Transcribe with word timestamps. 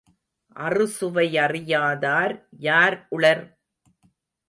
அறு 0.55 0.85
சுவையறியாதார் 0.87 2.35
யார் 2.59 2.97
உளர்? 3.09 3.45